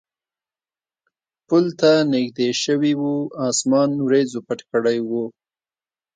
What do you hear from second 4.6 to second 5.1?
کړی